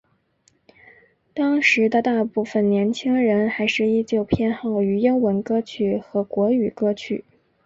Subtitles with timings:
[1.31, 7.23] 当时的大部份年轻人还是依旧偏好于英文歌曲和国语歌曲。